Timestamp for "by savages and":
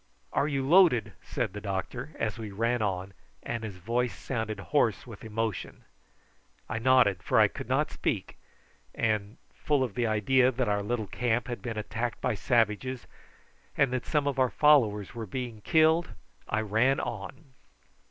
12.19-13.93